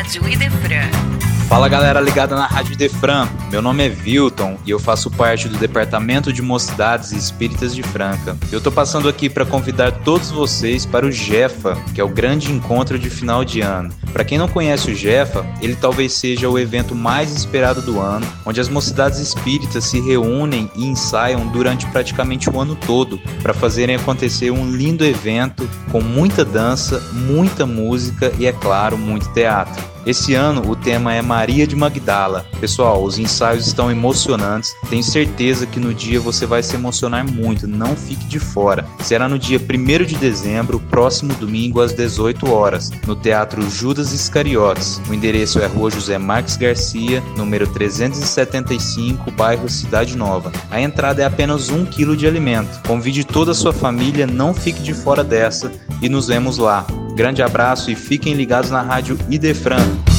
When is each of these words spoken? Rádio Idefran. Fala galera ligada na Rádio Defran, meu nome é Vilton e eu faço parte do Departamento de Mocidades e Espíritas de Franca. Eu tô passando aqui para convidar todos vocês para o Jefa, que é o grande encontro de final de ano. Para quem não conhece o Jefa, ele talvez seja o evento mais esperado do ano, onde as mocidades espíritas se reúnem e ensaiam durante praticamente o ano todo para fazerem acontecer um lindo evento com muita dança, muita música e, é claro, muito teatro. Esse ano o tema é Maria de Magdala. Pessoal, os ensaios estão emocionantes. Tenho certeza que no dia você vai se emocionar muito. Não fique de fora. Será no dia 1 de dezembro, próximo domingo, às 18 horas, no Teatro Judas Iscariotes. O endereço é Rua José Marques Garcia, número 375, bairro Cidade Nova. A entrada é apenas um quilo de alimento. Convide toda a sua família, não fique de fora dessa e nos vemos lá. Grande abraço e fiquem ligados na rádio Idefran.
Rádio 0.00 0.26
Idefran. 0.30 1.20
Fala 1.46 1.68
galera 1.68 2.00
ligada 2.00 2.34
na 2.34 2.46
Rádio 2.46 2.74
Defran, 2.74 3.28
meu 3.50 3.60
nome 3.60 3.84
é 3.84 3.88
Vilton 3.90 4.56
e 4.64 4.70
eu 4.70 4.78
faço 4.78 5.10
parte 5.10 5.46
do 5.46 5.58
Departamento 5.58 6.32
de 6.32 6.40
Mocidades 6.40 7.12
e 7.12 7.18
Espíritas 7.18 7.74
de 7.74 7.82
Franca. 7.82 8.34
Eu 8.50 8.62
tô 8.62 8.72
passando 8.72 9.10
aqui 9.10 9.28
para 9.28 9.44
convidar 9.44 9.90
todos 9.90 10.30
vocês 10.30 10.86
para 10.86 11.04
o 11.04 11.12
Jefa, 11.12 11.76
que 11.92 12.00
é 12.00 12.04
o 12.04 12.08
grande 12.08 12.50
encontro 12.50 12.98
de 12.98 13.10
final 13.10 13.44
de 13.44 13.60
ano. 13.60 13.92
Para 14.10 14.24
quem 14.24 14.38
não 14.38 14.48
conhece 14.48 14.90
o 14.90 14.94
Jefa, 14.94 15.44
ele 15.60 15.76
talvez 15.76 16.14
seja 16.14 16.48
o 16.48 16.58
evento 16.58 16.94
mais 16.94 17.36
esperado 17.36 17.82
do 17.82 18.00
ano, 18.00 18.26
onde 18.46 18.60
as 18.60 18.70
mocidades 18.70 19.18
espíritas 19.18 19.84
se 19.84 20.00
reúnem 20.00 20.70
e 20.76 20.86
ensaiam 20.86 21.46
durante 21.48 21.84
praticamente 21.86 22.48
o 22.48 22.58
ano 22.58 22.74
todo 22.74 23.18
para 23.42 23.52
fazerem 23.52 23.96
acontecer 23.96 24.50
um 24.50 24.70
lindo 24.70 25.04
evento 25.04 25.68
com 25.90 26.00
muita 26.00 26.42
dança, 26.42 27.00
muita 27.12 27.66
música 27.66 28.32
e, 28.38 28.46
é 28.46 28.52
claro, 28.52 28.96
muito 28.96 29.30
teatro. 29.32 29.89
Esse 30.06 30.34
ano 30.34 30.70
o 30.70 30.74
tema 30.74 31.12
é 31.12 31.20
Maria 31.20 31.66
de 31.66 31.76
Magdala. 31.76 32.46
Pessoal, 32.58 33.02
os 33.04 33.18
ensaios 33.18 33.66
estão 33.66 33.90
emocionantes. 33.90 34.74
Tenho 34.88 35.02
certeza 35.02 35.66
que 35.66 35.78
no 35.78 35.92
dia 35.92 36.18
você 36.18 36.46
vai 36.46 36.62
se 36.62 36.74
emocionar 36.74 37.24
muito. 37.24 37.68
Não 37.68 37.94
fique 37.94 38.24
de 38.24 38.38
fora. 38.38 38.86
Será 39.00 39.28
no 39.28 39.38
dia 39.38 39.58
1 39.58 40.04
de 40.04 40.16
dezembro, 40.16 40.80
próximo 40.90 41.34
domingo, 41.34 41.80
às 41.80 41.92
18 41.92 42.50
horas, 42.50 42.90
no 43.06 43.14
Teatro 43.14 43.68
Judas 43.70 44.12
Iscariotes. 44.12 45.00
O 45.08 45.14
endereço 45.14 45.58
é 45.60 45.66
Rua 45.66 45.90
José 45.90 46.16
Marques 46.16 46.56
Garcia, 46.56 47.22
número 47.36 47.66
375, 47.66 49.30
bairro 49.32 49.68
Cidade 49.68 50.16
Nova. 50.16 50.50
A 50.70 50.80
entrada 50.80 51.22
é 51.22 51.26
apenas 51.26 51.68
um 51.68 51.84
quilo 51.84 52.16
de 52.16 52.26
alimento. 52.26 52.80
Convide 52.86 53.24
toda 53.24 53.52
a 53.52 53.54
sua 53.54 53.72
família, 53.72 54.26
não 54.26 54.54
fique 54.54 54.82
de 54.82 54.94
fora 54.94 55.22
dessa 55.22 55.70
e 56.00 56.08
nos 56.08 56.28
vemos 56.28 56.56
lá. 56.56 56.86
Grande 57.14 57.42
abraço 57.42 57.90
e 57.90 57.94
fiquem 57.94 58.34
ligados 58.34 58.70
na 58.70 58.82
rádio 58.82 59.18
Idefran. 59.28 60.09